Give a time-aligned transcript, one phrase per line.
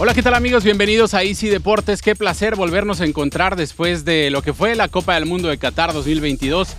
[0.00, 0.64] Hola, ¿qué tal amigos?
[0.64, 2.02] Bienvenidos a Easy Deportes.
[2.02, 5.56] Qué placer volvernos a encontrar después de lo que fue la Copa del Mundo de
[5.56, 6.70] Qatar 2022.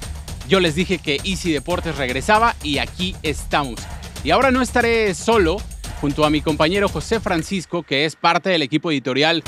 [0.50, 3.80] Yo les dije que Easy Deportes regresaba y aquí estamos.
[4.26, 5.56] Y ahora no estaré solo,
[6.02, 9.44] junto a mi compañero José Francisco, que es parte del equipo editorial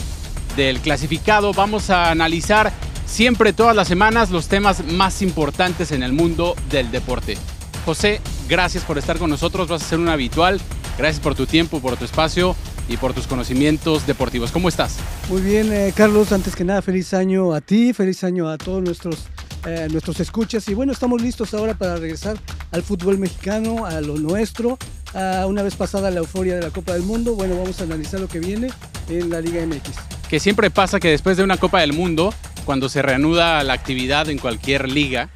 [0.56, 1.52] del clasificado.
[1.52, 2.72] Vamos a analizar
[3.06, 7.38] siempre todas las semanas los temas más importantes en el mundo del deporte.
[7.84, 10.62] José, gracias por estar con nosotros, vas a ser un habitual.
[10.98, 12.56] Gracias por tu tiempo, por tu espacio
[12.88, 14.52] y por tus conocimientos deportivos.
[14.52, 14.98] ¿Cómo estás?
[15.30, 16.32] Muy bien, eh, Carlos.
[16.32, 19.28] Antes que nada, feliz año a ti, feliz año a todos nuestros,
[19.66, 20.68] eh, nuestros escuchas.
[20.70, 22.38] Y bueno, estamos listos ahora para regresar
[22.72, 24.78] al fútbol mexicano, a lo nuestro.
[25.14, 28.28] una vez pasada la euforia de la Copa del Mundo, bueno, vamos a analizar lo
[28.28, 28.70] que viene
[29.10, 29.92] en la Liga MX.
[30.30, 32.34] Que siempre pasa que después de una Copa del Mundo,
[32.66, 35.30] cuando se reanuda la actividad en cualquier liga,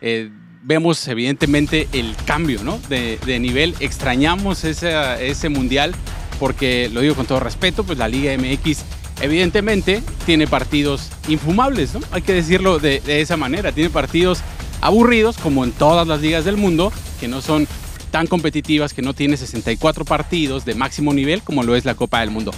[0.00, 0.30] eh,
[0.62, 2.78] vemos evidentemente el cambio ¿no?
[2.88, 3.74] de, de nivel.
[3.80, 4.94] Extrañamos ese,
[5.28, 5.94] ese mundial
[6.38, 8.84] porque, lo digo con todo respeto, pues la Liga MX
[9.20, 12.00] evidentemente tiene partidos infumables, ¿no?
[12.10, 13.72] Hay que decirlo de, esa manera.
[13.72, 14.40] Tiene partidos
[14.80, 17.66] aburridos, como en todas las ligas del mundo, que no son
[18.10, 22.20] tan competitivas, que no tiene 64 partidos de máximo nivel como lo es la Copa
[22.20, 22.52] del Mundo.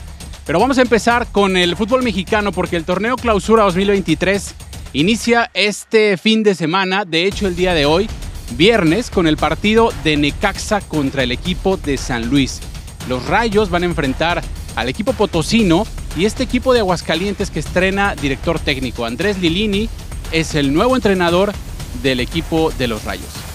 [0.47, 4.55] Pero vamos a empezar con el fútbol mexicano porque el torneo Clausura 2023
[4.95, 8.09] inicia este fin de semana, de hecho el día de hoy,
[8.57, 12.61] viernes, con el partido de Necaxa contra el equipo de San Luis.
[13.09, 14.43] Los Rayos van a enfrentar
[14.77, 19.07] al equipo potosino y este equipo de Aguascalientes que estrena director técnico.
[19.07, 19.89] Andrés Lilini
[20.31, 21.53] es el nuevo entrenador
[22.03, 23.48] del equipo de los Rayos.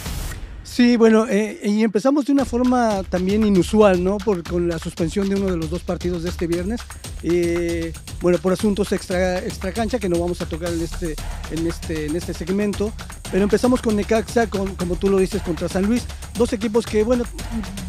[0.73, 4.17] Sí, bueno, eh, y empezamos de una forma también inusual, ¿no?
[4.17, 6.81] Por, con la suspensión de uno de los dos partidos de este viernes.
[7.21, 11.15] Eh, bueno, por asuntos extra, extra cancha que no vamos a tocar en este,
[11.51, 12.91] en este, en este segmento.
[13.31, 16.07] Pero empezamos con Necaxa, con, como tú lo dices, contra San Luis.
[16.39, 17.23] Dos equipos que, bueno,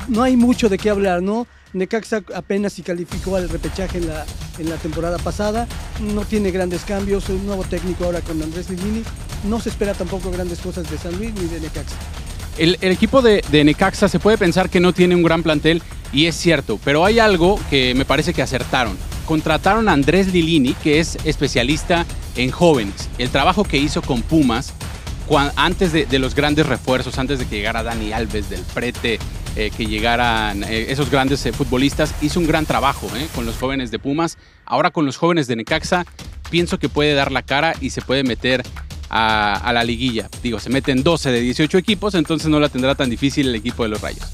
[0.09, 1.47] no hay mucho de qué hablar, ¿no?
[1.73, 4.27] Necaxa apenas si calificó al repechaje en la,
[4.59, 5.67] en la temporada pasada.
[6.03, 7.31] No tiene grandes cambios.
[7.31, 9.03] Un nuevo técnico ahora con Andrés Lilini.
[9.49, 11.97] No se espera tampoco grandes cosas de San Luis ni de Necaxa.
[12.59, 15.82] El, equipo de, Necaxa se puede pensar que no tiene un gran plantel
[16.12, 18.97] y es cierto, pero hay algo que me parece que acertaron.
[19.26, 22.06] Contrataron a Andrés Lilini, que es especialista
[22.37, 23.09] en jóvenes.
[23.19, 24.72] El trabajo que hizo con Pumas
[25.56, 29.19] antes de, los grandes refuerzos, antes de que llegara Dani Alves del Prete,
[29.56, 33.91] eh, que llegaran eh, esos grandes eh, futbolistas, hizo un gran trabajo con los jóvenes
[33.91, 34.37] de Pumas.
[34.66, 36.04] Ahora con los jóvenes de Necaxa,
[36.50, 38.62] pienso que puede dar la cara y se puede meter
[39.10, 40.28] a, la liguilla.
[40.42, 43.82] Digo, se meten 12 de 18 equipos, entonces no la tendrá tan difícil el equipo
[43.82, 44.26] de los Rayos.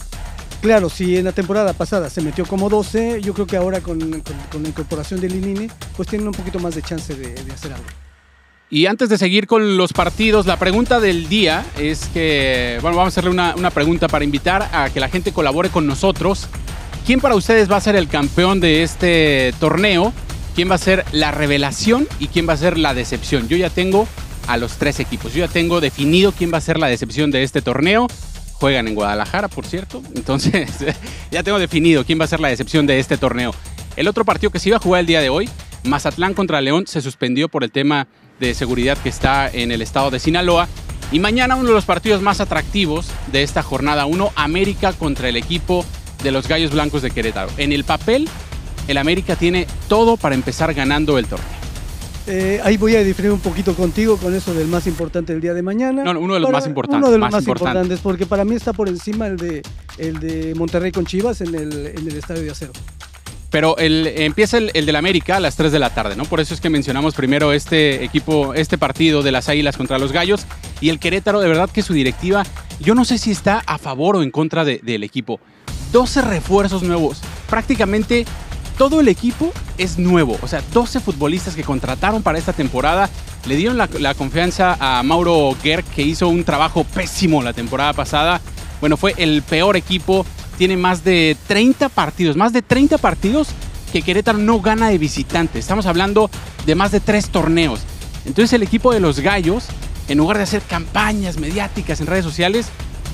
[0.60, 3.98] Claro, si en la temporada pasada se metió como 12, yo creo que ahora con,
[3.98, 7.86] la incorporación de Linini, pues tienen un poquito más de chance de, hacer algo.
[8.68, 13.12] Y antes de seguir con los partidos, la pregunta del día es que, bueno, vamos
[13.12, 16.46] a hacerle una, una, pregunta para invitar a que la gente colabore con nosotros.
[17.04, 20.12] ¿Quién para ustedes va a ser el campeón de este torneo?
[20.54, 23.48] ¿Quién va a ser la revelación y quién va a ser la decepción?
[23.48, 24.06] Yo ya tengo
[24.50, 25.32] a los tres equipos.
[25.32, 28.08] Yo ya tengo definido quién va a ser la decepción de este torneo.
[28.54, 30.02] Juegan en Guadalajara, por cierto.
[30.16, 30.68] Entonces,
[31.30, 33.54] ya tengo definido quién va a ser la decepción de este torneo.
[33.94, 35.48] El otro partido que se iba a jugar el día de hoy,
[35.84, 38.08] Mazatlán contra León, se suspendió por el tema
[38.40, 40.68] de seguridad que está en el estado de Sinaloa.
[41.12, 45.36] Y mañana uno de los partidos más atractivos de esta jornada 1, América contra el
[45.36, 45.84] equipo
[46.24, 47.50] de los Gallos Blancos de Querétaro.
[47.56, 48.28] En el papel,
[48.88, 51.59] el América tiene todo para empezar ganando el torneo.
[52.26, 55.54] Eh, ahí voy a diferir un poquito contigo con eso del más importante del día
[55.54, 56.04] de mañana.
[56.04, 57.02] No, uno de los más importantes.
[57.02, 59.62] Uno de los más, importantes, porque para mí está por encima el de,
[59.98, 62.72] el de Monterrey con Chivas en el, en el Estadio de Acero.
[63.50, 66.24] Pero el, empieza el, el del América a las 3 de la tarde, ¿no?
[66.24, 70.12] Por eso es que mencionamos primero este equipo, este partido de las Águilas contra los
[70.12, 70.46] Gallos.
[70.80, 72.44] Y el Querétaro, de verdad que su directiva,
[72.78, 75.40] yo no sé si está a favor o en contra del equipo.
[75.90, 77.20] 12 refuerzos nuevos.
[77.48, 78.24] Prácticamente
[78.78, 80.38] todo el equipo es nuevo.
[80.42, 83.08] O sea, 12 futbolistas que contrataron para esta temporada.
[83.46, 88.40] Le dieron la, confianza a Mauro Gerg, que hizo un trabajo pésimo la temporada pasada.
[88.80, 90.26] Bueno, fue el peor equipo.
[90.58, 92.36] Tiene más de 30 partidos.
[92.36, 93.48] Más de 30 partidos
[93.92, 95.58] que Querétaro no gana de visitante.
[95.58, 96.30] Estamos hablando
[96.66, 97.80] de más de tres torneos.
[98.26, 99.64] Entonces el equipo de los Gallos,
[100.08, 102.66] en lugar de hacer campañas mediáticas en redes sociales,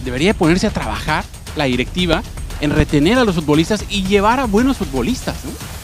[0.04, 1.24] debería ponerse a trabajar
[1.54, 2.22] la directiva
[2.60, 5.36] en retener a los futbolistas y llevar a buenos futbolistas.
[5.44, 5.75] ¿no?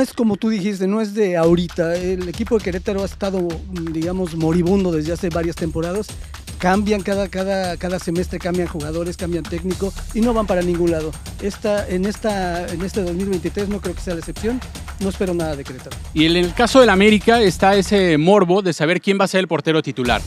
[0.00, 1.94] Es como tú dijiste, no es de ahorita.
[1.94, 3.46] El equipo de Querétaro ha estado,
[3.92, 6.08] digamos, moribundo desde hace varias temporadas.
[6.58, 11.10] Cambian cada, cada, cada semestre, cambian jugadores, cambian técnico y no van para ningún lado.
[11.40, 14.60] Esta, en, esta, en este 2023 no creo que sea la excepción.
[15.00, 15.96] No espero nada de Querétaro.
[16.12, 19.40] Y en el caso del América está ese morbo de saber quién va a ser
[19.40, 20.20] el portero titular.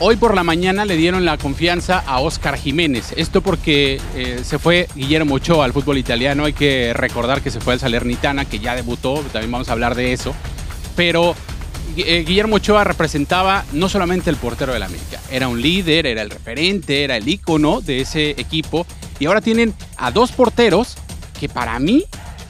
[0.00, 3.12] Hoy por la mañana le dieron la confianza a Oscar Jiménez.
[3.16, 6.44] Esto porque eh, se fue Guillermo Ochoa al fútbol italiano.
[6.44, 9.24] Hay que recordar que se fue al Salernitana, que ya debutó.
[9.32, 10.36] También vamos a hablar de eso.
[10.94, 11.34] Pero
[11.96, 15.20] eh, Guillermo Ochoa representaba no solamente el portero de la América.
[15.32, 18.86] Era un líder, era el referente, era el ícono de ese equipo.
[19.18, 20.96] Y ahora tienen a dos porteros
[21.40, 22.04] que para mí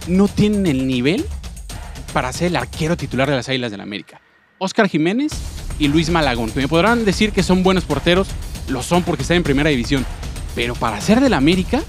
[0.06, 1.24] no tienen el nivel
[2.12, 4.20] para ser el arquero titular de las Águilas del la América.
[4.58, 5.32] Oscar Jiménez
[5.78, 8.28] y Luis Malagón, que me podrán decir que son buenos porteros,
[8.68, 10.04] lo son porque están en primera división,
[10.54, 11.82] pero para ser del América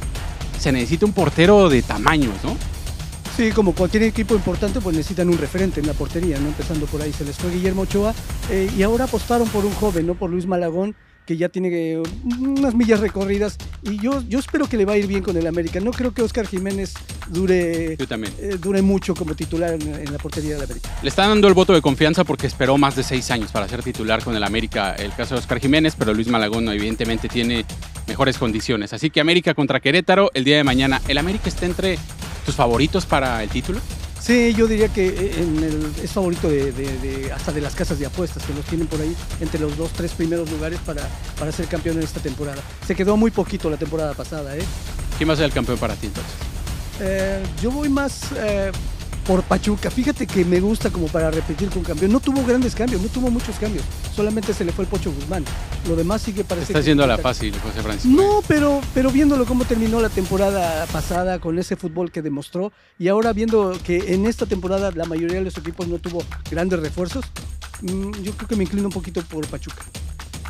[0.60, 2.56] se necesita un portero de tamaños, ¿no?
[3.36, 6.48] Sí, como cualquier equipo importante, pues necesitan un referente en la portería, ¿no?
[6.48, 8.14] Empezando por ahí, se les fue Guillermo Ochoa
[8.50, 10.16] eh, y ahora apostaron por un joven, ¿no?
[10.16, 10.94] Por Luis Malagón,
[11.30, 12.02] que ya tiene eh,
[12.40, 15.46] unas millas recorridas y yo, yo espero que le va a ir bien con el
[15.46, 15.80] América.
[15.80, 16.96] No creo que Oscar Jiménez
[17.28, 20.90] dure, eh, dure mucho como titular en, la portería del América.
[21.04, 23.84] Le están dando el voto de confianza porque esperó más de seis años para ser
[23.84, 27.64] titular con el América, el caso de Oscar Jiménez, pero Luis Malagón evidentemente tiene
[28.08, 28.92] mejores condiciones.
[28.94, 31.00] Así que América contra Querétaro el día de mañana.
[31.08, 32.00] ¿El América está entre
[32.44, 33.80] tus favoritos para el título?
[34.22, 38.06] Sí, yo diría que eh, en el, es favorito de, hasta de las casas de
[38.06, 41.08] apuestas, que los tienen por ahí entre los dos, tres primeros lugares para,
[41.38, 42.62] para ser campeón en esta temporada.
[42.86, 44.56] Se quedó muy poquito la temporada pasada.
[44.58, 44.62] ¿eh?
[45.18, 46.34] ¿Quién va a ser el campeón para ti entonces?
[47.02, 48.72] Eh, yo voy más eh,
[49.30, 49.92] por Pachuca.
[49.92, 52.12] Fíjate que me gusta como para repetir con campeón.
[52.12, 53.86] No tuvo grandes cambios, no tuvo muchos cambios.
[54.16, 55.46] Solamente se le fue el Pocho Guzmán.
[55.88, 56.72] Lo demás sigue parece.
[56.72, 58.10] Está haciendo la fácil, José Francisco.
[58.10, 63.08] No, pero, pero viéndolo cómo terminó la temporada pasada con ese fútbol que demostró y
[63.08, 67.24] ahora viendo que en esta temporada la mayoría de los equipos no tuvo grandes refuerzos,
[67.84, 69.84] mm, yo creo que me inclino un poquito por Pachuca.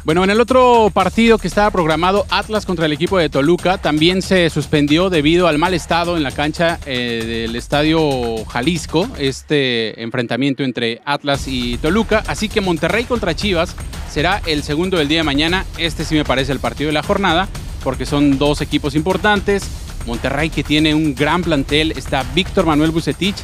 [0.06, 4.22] Bueno, en el otro partido que estaba programado, Atlas contra el equipo de Toluca, también
[4.22, 10.64] se suspendió debido al mal estado en la cancha eh, del estadio Jalisco, este enfrentamiento
[10.64, 12.24] entre Atlas y Toluca.
[12.28, 13.76] Así que Monterrey contra Chivas
[14.10, 15.66] será el segundo del día de mañana.
[15.78, 17.50] Este sí me parece el partido de la jornada,
[17.84, 19.64] porque son dos equipos importantes.
[20.08, 23.36] Monterrey que tiene un gran plantel, está Víctor Manuel Bucetich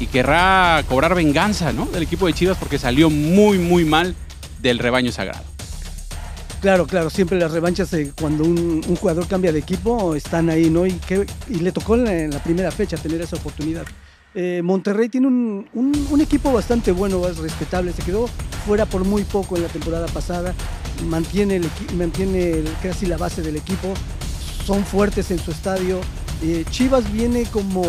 [0.00, 1.86] y querrá cobrar venganza ¿no?
[1.86, 4.16] del equipo de Chivas porque salió muy, muy mal
[4.60, 5.49] del rebaño sagrado.
[6.60, 7.90] Claro, claro, siempre las revanchas
[8.20, 10.86] cuando un, jugador cambia de equipo están ahí, ¿no?
[10.86, 11.00] Y,
[11.48, 13.86] le tocó en la, primera fecha tener esa oportunidad.
[14.34, 18.28] Eh, Monterrey tiene un, equipo bastante bueno, respetable, se quedó
[18.66, 20.54] fuera por muy poco en la temporada pasada,
[21.06, 23.94] mantiene, el, mantiene casi la base del equipo,
[24.66, 25.98] son fuertes en su estadio.
[26.42, 27.84] Eh, Chivas viene como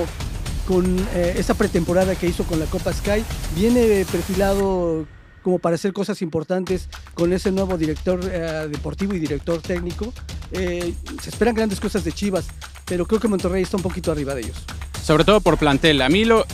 [0.66, 5.06] con eh, esa pretemporada que hizo con la Copa Sky, viene perfilado
[5.42, 10.14] como para hacer cosas importantes con ese nuevo director eh, deportivo y director técnico.
[10.52, 12.48] Eh, se esperan grandes cosas de Chivas,
[12.86, 14.58] pero creo que Monterrey está un poquito arriba de ellos.
[15.04, 16.02] Sobre todo por plantel.
[16.02, 16.46] A mí lo,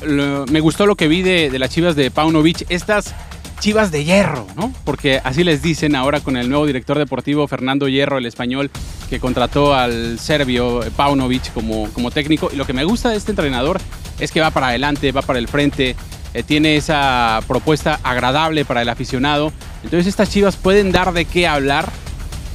[0.50, 2.66] me gustó lo que vi de, de las Chivas de Paunovic.
[2.70, 3.14] Estas
[3.60, 4.72] Chivas de Hierro, ¿no?
[4.86, 8.70] Porque así les dicen ahora con el nuevo director deportivo Fernando Hierro, el español,
[9.10, 12.50] que contrató al serbio Paunovic como, como técnico.
[12.54, 13.80] Y lo que me gusta de este entrenador
[14.20, 15.96] es que va para adelante, va para el frente,
[16.34, 19.52] eh, tiene esa propuesta agradable para el aficionado.
[19.84, 21.90] Entonces estas chivas pueden dar de qué hablar,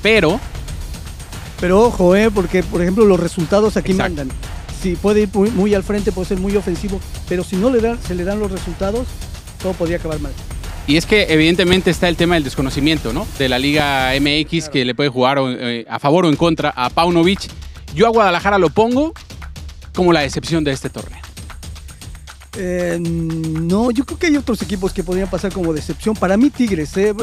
[0.03, 0.41] pero...
[1.61, 4.29] Pero ojo, eh, porque por ejemplo los resultados aquí mandan.
[4.83, 7.99] Si puede ir muy, al frente, puede ser muy ofensivo, pero si no le dan,
[8.03, 9.07] se le dan los resultados,
[9.63, 10.33] todo podría acabar mal.
[10.89, 13.25] Y es que evidentemente está el tema del desconocimiento, ¿no?
[13.39, 16.91] De la Liga MX que le puede jugar eh, a favor o en contra a
[16.91, 17.49] Paunovic.
[17.95, 19.13] Yo a Guadalajara lo pongo
[19.95, 21.32] como la decepción de este torneo.
[22.57, 26.15] Eh, no, yo creo que hay otros equipos que podrían pasar como decepción.
[26.15, 27.15] Para mí Tigres, eh,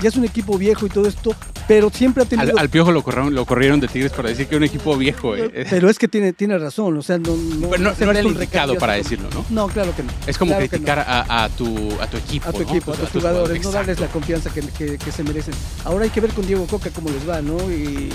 [0.00, 1.34] ya es un equipo viejo y todo esto,
[1.68, 2.58] pero siempre ha tenido...
[2.58, 5.36] Al, Piojo lo corrieron, lo corrieron de Tigres para decir que es un equipo viejo.
[5.36, 5.66] Eh.
[5.70, 7.36] Pero es que tiene, tiene razón, o sea, no...
[7.36, 9.44] No, no, era el indicado para decirlo, ¿no?
[9.50, 10.12] No, claro que no.
[10.26, 13.70] Es como criticar a, tu, a tu equipo, A tu equipo, a tus, jugadores, no
[13.70, 14.62] darles la confianza que,
[14.98, 15.54] que, se merecen.
[15.84, 17.56] Ahora hay que ver con Diego Coca cómo les va, ¿no?
[17.70, 18.10] y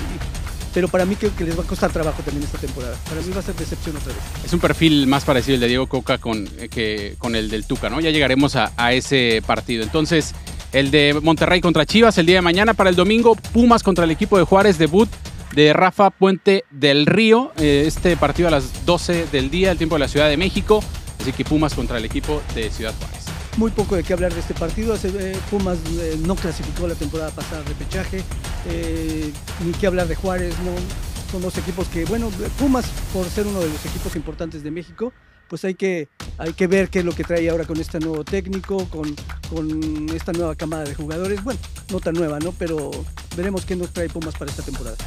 [0.73, 2.95] pero para mí creo que les va a costar trabajo también esta temporada.
[3.07, 4.21] Para mí va a ser decepción otra vez.
[4.45, 7.65] Es un perfil más parecido el de Diego Coca con, eh, que, con el del
[7.65, 7.99] Tuca, ¿no?
[7.99, 9.83] Ya llegaremos a, ese partido.
[9.83, 10.33] Entonces,
[10.71, 12.73] el de Monterrey contra Chivas el día de mañana.
[12.73, 15.09] Para el domingo, Pumas contra el equipo de Juárez, debut
[15.53, 17.51] de Rafa Puente del Río.
[17.57, 20.83] Eh, este partido a las 12 del día, el tiempo de la Ciudad de México.
[21.19, 23.16] Así que Pumas contra el equipo de Ciudad Juárez
[23.57, 24.95] muy poco de qué hablar de este partido.
[25.03, 28.23] Eh, Pumas eh, no clasificó la temporada pasada de pechaje,
[28.69, 29.31] eh,
[29.65, 30.71] ni qué hablar de Juárez, no,
[31.31, 35.11] son dos equipos que, bueno, Pumas por ser uno de los equipos importantes de México,
[35.49, 38.23] pues hay que, hay que ver qué es lo que trae ahora con este nuevo
[38.23, 39.15] técnico, con,
[39.49, 41.43] con esta nueva camada de jugadores.
[41.43, 41.59] Bueno,
[41.91, 42.51] no tan nueva, ¿no?
[42.51, 42.91] Pero
[43.35, 44.97] veremos qué nos trae Pumas para esta temporada.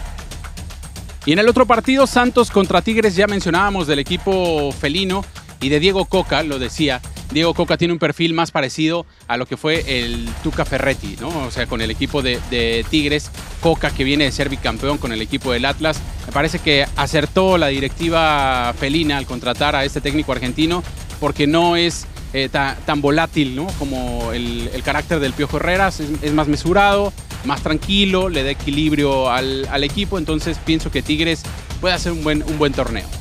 [1.27, 5.23] Y en el otro partido, Santos contra Tigres, ya mencionábamos del equipo felino
[5.61, 7.01] y de Diego Coca, lo decía,
[7.33, 11.29] Diego Coca tiene un perfil más parecido a lo que fue el Tuca Ferretti, ¿no?
[11.29, 15.21] O sea, con el equipo de, Tigres, Coca que viene de ser bicampeón con el
[15.21, 16.01] equipo del Atlas.
[16.27, 20.83] Me parece que acertó la directiva felina al contratar a este técnico argentino
[21.21, 23.67] porque no es eh, tan volátil ¿no?
[23.79, 27.13] como el, carácter del Piojo Herreras, es, más mesurado,
[27.45, 31.43] más tranquilo, le da equilibrio al, equipo, entonces pienso que Tigres
[31.81, 32.25] puede hacer un
[32.59, 33.20] buen torneo.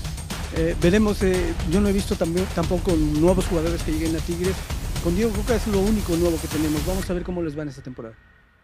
[0.59, 4.55] Eh, veremos, eh, yo no he visto también, tampoco nuevos jugadores que lleguen a Tigres.
[5.01, 6.85] Con Diego Coca es lo único nuevo que tenemos.
[6.85, 8.13] Vamos a ver cómo les va en esta temporada.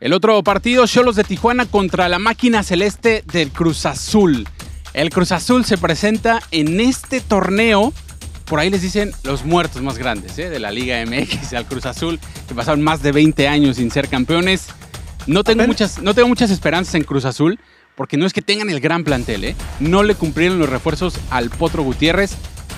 [0.02, 4.46] El otro partido, Cholos de Tijuana contra la máquina celeste del Cruz Azul.
[4.94, 7.94] El Cruz Azul se presenta en este torneo
[8.46, 10.50] por ahí les dicen los muertos más grandes ¿eh?
[10.50, 14.08] de la Liga MX al Cruz Azul, que pasaron más de 20 años sin ser
[14.08, 14.68] campeones.
[15.26, 17.60] No tengo, muchas, no tengo muchas esperanzas en Cruz Azul,
[17.96, 19.56] porque no es que tengan el gran plantel, ¿eh?
[19.80, 22.36] no le cumplieron los refuerzos al Potro Gutiérrez,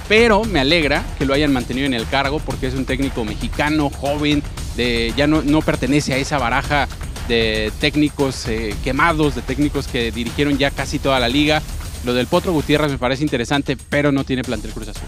[0.07, 3.89] pero me alegra que lo hayan mantenido en el cargo porque es un técnico mexicano,
[3.89, 4.41] joven,
[4.75, 6.87] de, ya no, pertenece a esa baraja
[7.27, 11.61] de técnicos eh, quemados, de técnicos que dirigieron ya casi toda la liga.
[12.05, 15.07] Lo del Potro Gutiérrez me parece interesante, pero no tiene plantel Cruz Azul.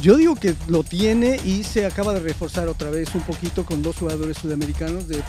[0.00, 3.82] Yo digo que lo tiene y se acaba de reforzar otra vez un poquito con
[3.82, 5.22] dos jugadores sudamericanos de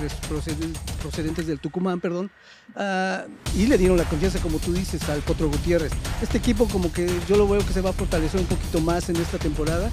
[1.02, 2.30] procedentes del Tucumán, perdón,
[2.76, 3.24] ah,
[3.58, 5.92] y le dieron la confianza, como tú dices, al Potro Gutiérrez.
[6.22, 9.10] Este equipo como que yo lo veo que se va a fortalecer un poquito más
[9.10, 9.90] en esta temporada.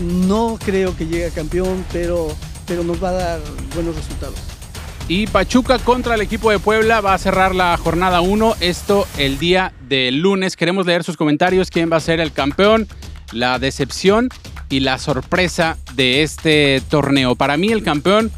[0.00, 2.28] No creo que llegue a campeón, pero,
[2.66, 3.40] pero nos va a dar
[3.74, 4.38] buenos resultados.
[5.06, 8.56] Y Pachuca contra el equipo de Puebla va a cerrar la jornada 1.
[8.60, 10.56] Esto el día del lunes.
[10.56, 11.70] Queremos leer sus comentarios.
[11.70, 12.88] ¿Quién va a ser el campeón?
[13.34, 14.28] La decepción
[14.68, 17.34] y la sorpresa de este torneo.
[17.34, 18.30] Para mí el campeón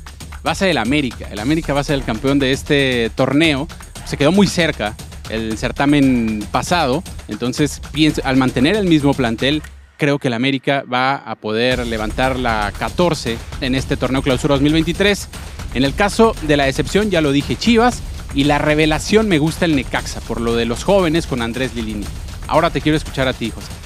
[0.47, 1.29] va a ser el América.
[1.31, 3.69] El América va a ser el campeón de este torneo.
[4.05, 4.95] Se quedó muy cerca
[5.31, 7.03] el certamen pasado.
[7.29, 9.63] Entonces, pienso, al mantener el mismo plantel,
[9.97, 15.29] creo que el América va a poder levantar la 14 en este torneo clausura 2023.
[15.75, 18.03] En el caso de la decepción, ya lo dije, Chivas.
[18.35, 22.05] Y la revelación me gusta el Necaxa, por lo de los jóvenes con Andrés Lilini.
[22.49, 23.86] Ahora te quiero escuchar a ti, José.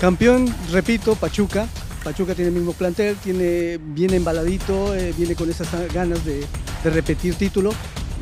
[0.00, 1.68] Campeón, repito, Pachuca.
[2.02, 6.46] Pachuca tiene el mismo plantel, tiene bien embaladito, eh, viene con esas ganas de,
[6.84, 7.72] repetir título.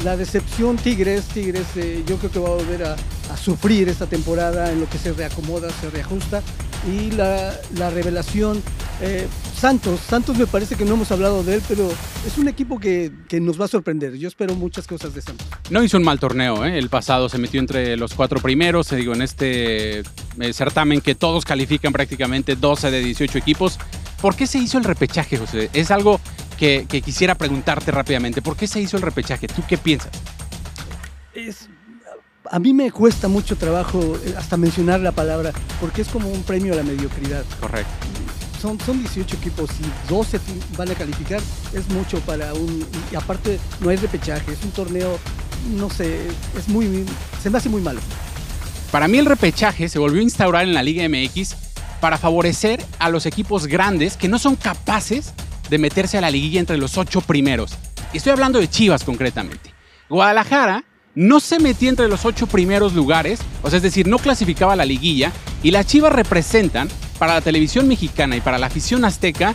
[0.02, 2.97] La decepción Tigres, Tigres eh, yo creo que va a volver a,
[3.37, 6.42] sufrir esta temporada en lo que se reacomoda, se reajusta.
[6.92, 7.54] Y la,
[7.90, 8.61] revelación
[9.00, 11.88] eh, Santos, Santos me parece que no hemos hablado de él, pero
[12.26, 14.17] es un equipo que, nos va a sorprender.
[14.17, 15.47] Yo espero muchas cosas de Santos.
[15.71, 16.78] No hizo un mal torneo, ¿eh?
[16.78, 21.14] el pasado se metió entre los cuatro primeros, se digo, en este eh, certamen que
[21.14, 23.78] todos califican prácticamente 12 de 18 equipos.
[24.21, 25.71] ¿Por qué se hizo el repechaje, José?
[25.73, 26.21] Es algo
[26.57, 28.43] que, quisiera preguntarte rápidamente.
[28.43, 29.47] ¿Por qué se hizo el repechaje?
[29.47, 30.11] ¿Tú qué piensas?
[32.50, 36.43] a mí me cuesta mucho trabajo eh, hasta mencionar la palabra, porque es como un
[36.43, 37.45] premio a la mediocridad.
[37.61, 37.93] Correcto
[38.61, 40.41] son, son 18 equipos y 12
[40.77, 41.41] van a calificar,
[41.73, 42.87] es mucho para un...
[43.12, 45.19] Y aparte no hay repechaje, es un torneo,
[45.77, 47.05] no sé, es muy...
[47.43, 48.00] se me hace muy malo.
[48.91, 51.55] Para mí el repechaje se volvió a instaurar en la Liga MX
[52.00, 55.35] para favorecer a los equipos grandes que no son capaces
[55.69, 57.73] de meterse a la liguilla entre los ocho primeros.
[58.12, 59.75] Y estoy hablando de Chivas concretamente.
[60.09, 60.85] Guadalajara
[61.15, 64.77] no se metía entre los ocho primeros lugares, o sea, es decir, no clasificaba a
[64.77, 66.88] la liguilla, y las Chivas representan
[67.19, 69.55] para la televisión mexicana y para la afición azteca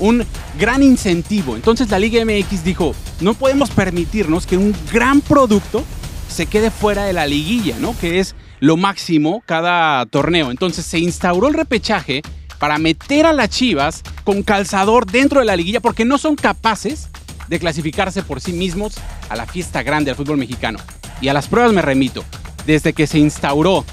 [0.00, 0.24] un
[0.58, 1.56] gran incentivo.
[1.56, 5.84] Entonces la Liga MX dijo, no podemos permitirnos que un gran producto
[6.28, 7.96] se quede fuera de la liguilla, ¿no?
[7.98, 10.50] Que es lo máximo cada torneo.
[10.50, 12.22] Entonces se instauró el repechaje
[12.58, 17.08] para meter a las Chivas con calzador dentro de la liguilla porque no son capaces
[17.48, 18.94] de clasificarse por sí mismos
[19.28, 20.78] a la fiesta grande del fútbol mexicano.
[21.20, 22.24] Y a las pruebas me remito.
[22.66, 23.84] Desde que se instauró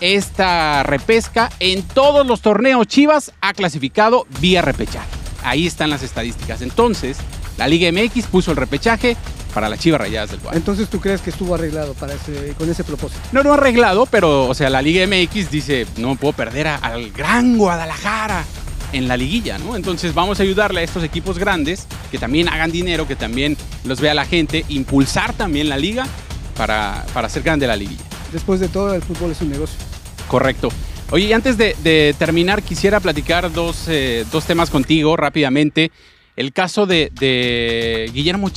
[0.00, 1.50] esta repesca.
[1.60, 5.08] En todos los torneos Chivas ha clasificado vía repechaje.
[5.42, 6.62] Ahí están las estadísticas.
[6.62, 7.18] Entonces,
[7.56, 9.16] la Liga MX puso el repechaje
[9.54, 10.58] para las Chivas Rayadas del Guadalajara.
[10.58, 12.14] Entonces, ¿tú crees que estuvo arreglado para
[12.56, 13.20] con ese propósito?
[13.32, 17.58] No, no arreglado, pero, o sea, la Liga MX dice, no puedo perder al gran
[17.58, 18.44] Guadalajara
[18.92, 19.76] en la liguilla, ¿no?
[19.76, 24.00] Entonces vamos a ayudarle a estos equipos grandes que también hagan dinero, que también los
[24.00, 26.06] vea la gente, impulsar también la liga
[26.56, 28.02] para, para hacer grande la liguilla.
[28.32, 29.76] Después de todo, el fútbol es un negocio.
[30.30, 30.68] Correcto.
[31.10, 33.50] Oye, antes de, terminar, quisiera platicar
[33.88, 35.90] eh, dos, temas contigo rápidamente.
[36.36, 38.48] El caso de, Guillermo,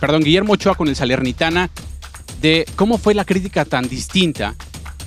[0.00, 1.70] perdón, Guillermo Ochoa con el Salernitana,
[2.40, 4.54] de cómo fue la crítica tan distinta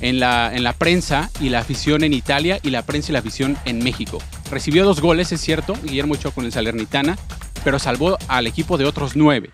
[0.02, 3.20] en la, en la prensa y la afición en Italia y la prensa y la
[3.20, 4.22] afición en México.
[4.52, 7.18] Recibió dos goles, es cierto, Guillermo Ochoa con el Salernitana,
[7.64, 9.52] pero salvó al equipo de otros nueve,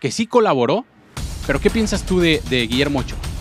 [0.00, 0.84] que sí colaboró.
[1.46, 3.33] Pero ¿qué piensas tú de Guillermo Ochoa?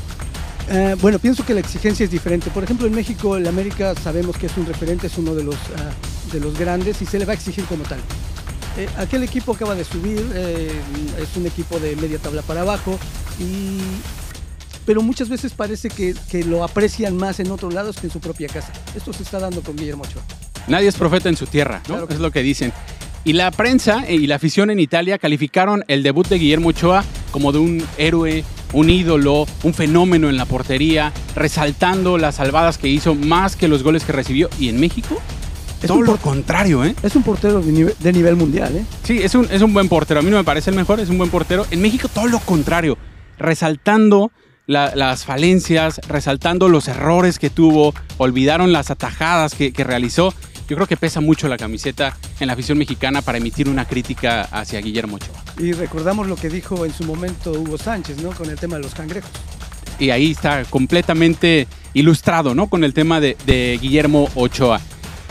[0.70, 2.50] Eh, bueno, pienso que la exigencia es diferente.
[2.50, 5.55] Por ejemplo, en México, el América sabemos que es un referente, es uno de los,
[5.55, 8.00] uh, de los grandes y se le va a exigir como tal.
[8.77, 10.72] Eh, aquel equipo acaba de subir, eh,
[11.22, 12.98] es un equipo de media tabla para abajo,
[13.39, 13.77] y,
[14.86, 18.20] pero muchas veces parece que, que, lo aprecian más en otros lados que en su
[18.20, 18.72] propia casa.
[18.96, 20.24] Esto se está dando con Guillermo Ochoa.
[20.67, 21.96] Nadie es profeta en su tierra, ¿no?
[21.96, 22.74] Claro que es lo que dicen.
[23.25, 27.51] Y la prensa y la afición en Italia calificaron el debut de Guillermo Ochoa como
[27.51, 28.43] de un héroe,
[28.74, 33.84] un ídolo, un fenómeno en la portería, resaltando las salvadas que hizo más que los
[33.84, 34.50] goles que recibió.
[34.60, 35.20] ¿Y en México?
[35.82, 36.96] Es todo lo contrario, ¿eh?
[37.03, 38.86] Es un portero de nivel, de nivel mundial, ¿eh?
[39.03, 40.22] Sí, es un, es un buen portero.
[40.22, 41.65] A mí no me parece el mejor, es un buen portero.
[41.72, 42.98] En México todo lo contrario,
[43.38, 44.32] resaltando
[44.65, 50.34] la, las falencias, resaltando los errores que tuvo, olvidaron las atajadas que, que realizó.
[50.74, 54.42] Yo creo que pesa mucho la camiseta en la afición mexicana para emitir una crítica
[54.46, 55.44] hacia Guillermo Ochoa.
[55.60, 58.32] Y recordamos lo que dijo en su momento Hugo Sánchez, ¿no?
[58.32, 59.30] Con el tema de los cangrejos.
[60.00, 62.70] Y ahí está completamente ilustrado, ¿no?
[62.70, 64.82] Con el tema de, de Guillermo Ochoa.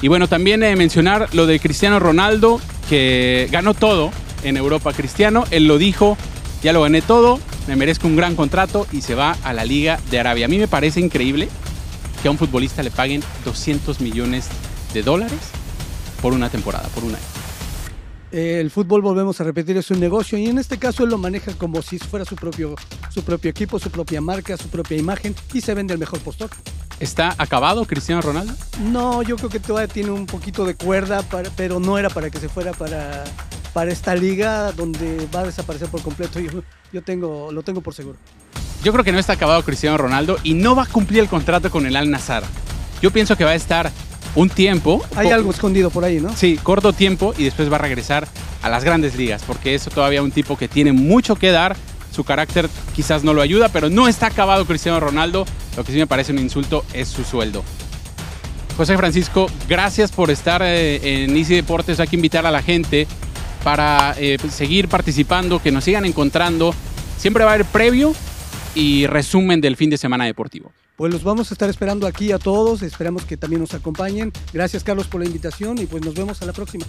[0.00, 4.12] Y bueno, también eh, mencionar lo de Cristiano Ronaldo, que ganó todo
[4.44, 5.42] en Europa Cristiano.
[5.50, 6.16] Él lo dijo,
[6.62, 9.99] ya lo gané todo, me merezco un gran contrato y se va a la Liga
[10.08, 10.46] de Arabia.
[10.46, 11.49] A mí me parece increíble
[12.22, 15.40] que a un futbolista le paguen 200 millones de dólares
[16.20, 17.25] por una temporada, por un año.
[18.32, 21.52] El fútbol, volvemos a repetir, es un negocio y en este caso él lo maneja
[21.52, 22.75] como si fuera su propio,
[23.11, 26.49] su propio equipo, su propia marca, su propia imagen y se vende el mejor postor.
[26.99, 28.54] ¿Está acabado Cristiano Ronaldo?
[28.90, 32.30] No, yo creo que todavía tiene un poquito de cuerda, para, pero no era para
[32.30, 33.25] que se fuera para,
[33.75, 36.40] para esta liga donde va a desaparecer por completo.
[36.40, 38.16] Yo, yo tengo, lo tengo por seguro.
[38.82, 41.70] Yo creo que no está acabado Cristiano Ronaldo y no va a cumplir el contrato
[41.70, 42.44] con el Al Nazar.
[43.02, 43.92] Yo pienso que va a estar
[44.34, 45.04] un tiempo.
[45.16, 46.34] Hay algo escondido por ahí, ¿no?
[46.36, 48.26] Sí, corto tiempo y después va a regresar
[48.62, 51.76] a las grandes ligas, porque eso todavía un tipo que tiene mucho que dar.
[52.10, 55.46] Su carácter quizás no lo ayuda, pero no está acabado Cristiano Ronaldo.
[55.76, 57.64] Lo que sí me parece un insulto es su sueldo.
[58.76, 62.00] José Francisco, gracias por estar eh, en Easy Deportes.
[62.00, 63.06] Hay que invitar a la gente
[63.64, 66.74] para eh, seguir participando, que nos sigan encontrando.
[67.16, 68.14] Siempre va a haber previo
[68.74, 70.72] y resumen del fin de semana deportivo.
[70.96, 74.32] Pues los vamos a estar esperando aquí a todos, esperamos que también nos acompañen.
[74.52, 76.84] Gracias Carlos por la invitación y pues nos vemos a la próxima.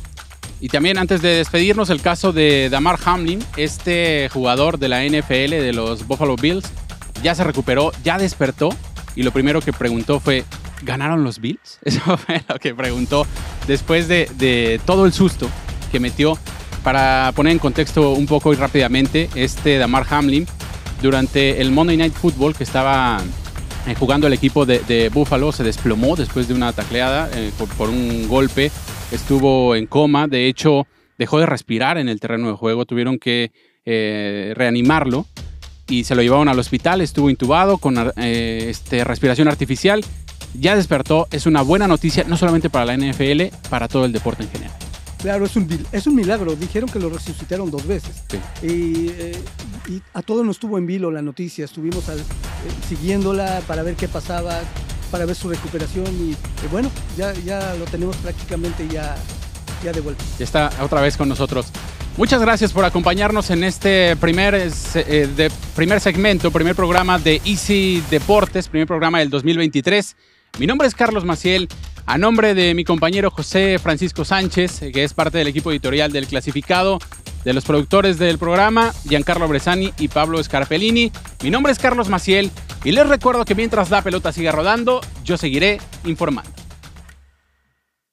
[0.60, 5.52] Y también antes de despedirnos, el caso de Damar Hamlin, este jugador de la NFL
[5.52, 6.66] de los Buffalo Bills,
[7.22, 8.70] ya se recuperó, ya despertó
[9.16, 10.46] y lo primero que preguntó fue,
[10.84, 11.80] ¿ganaron los Bills?
[11.84, 13.26] Eso fue lo que preguntó
[13.68, 15.50] después de, de todo el susto
[15.92, 16.38] que metió.
[16.84, 20.46] Para poner en contexto un poco y rápidamente, este Damar Hamlin,
[21.02, 23.22] durante el Monday Night Football que estaba
[23.86, 28.28] eh, jugando el equipo de, Buffalo se desplomó después de una tacleada eh, por, un
[28.28, 28.72] golpe.
[29.12, 30.28] Estuvo en coma.
[30.28, 32.86] De hecho, dejó de respirar en el terreno de juego.
[32.86, 33.52] Tuvieron que
[33.86, 35.26] eh, reanimarlo
[35.88, 37.02] y se lo llevaron al hospital.
[37.02, 40.04] Estuvo intubado con este, respiración artificial.
[40.58, 41.28] Ya despertó.
[41.32, 44.93] Es una buena noticia, no solamente para la NFL, para todo el deporte en general.
[45.24, 46.54] Claro, es un, es un milagro.
[46.54, 48.24] Dijeron que lo resucitaron dos veces.
[48.30, 48.38] Sí.
[48.62, 49.42] Y, eh,
[49.88, 51.64] y, a todos nos tuvo en vilo la noticia.
[51.64, 52.24] Estuvimos al, eh,
[52.90, 54.60] siguiéndola para ver qué pasaba,
[55.12, 56.08] para ver su recuperación.
[56.08, 56.36] Y eh,
[56.70, 59.16] bueno, ya, ya lo tenemos prácticamente ya,
[59.82, 60.22] ya de vuelta.
[60.38, 61.68] Ya está otra vez con nosotros.
[62.18, 68.04] Muchas gracias por acompañarnos en este primer, eh, de, primer segmento, primer programa de Easy
[68.12, 70.18] Deportes, primer programa del 2023.
[70.60, 71.70] Mi nombre es Carlos Maciel.
[72.06, 76.28] A nombre de mi compañero José Francisco Sánchez, que es parte del equipo editorial del
[76.28, 77.00] clasificado,
[77.46, 81.12] de los productores del programa, Giancarlo Bresani y Pablo Scarpellini.
[81.44, 82.52] Mi nombre es Carlos Maciel
[82.84, 86.63] y les recuerdo que mientras la pelota siga rodando, yo seguiré informando.